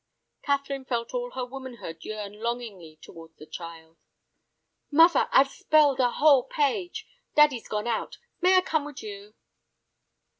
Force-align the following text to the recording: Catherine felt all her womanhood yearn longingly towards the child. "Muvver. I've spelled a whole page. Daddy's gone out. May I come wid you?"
Catherine 0.41 0.83
felt 0.83 1.13
all 1.13 1.29
her 1.35 1.45
womanhood 1.45 2.03
yearn 2.03 2.39
longingly 2.41 2.97
towards 3.03 3.35
the 3.37 3.45
child. 3.45 3.99
"Muvver. 4.91 5.29
I've 5.31 5.51
spelled 5.51 5.99
a 5.99 6.09
whole 6.13 6.41
page. 6.45 7.05
Daddy's 7.35 7.67
gone 7.67 7.85
out. 7.85 8.17
May 8.41 8.55
I 8.57 8.61
come 8.61 8.83
wid 8.85 9.03
you?" 9.03 9.35